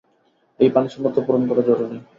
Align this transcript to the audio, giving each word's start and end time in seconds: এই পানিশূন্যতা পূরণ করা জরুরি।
এই 0.59 0.69
পানিশূন্যতা 0.75 1.21
পূরণ 1.25 1.43
করা 1.49 1.61
জরুরি। 1.67 1.97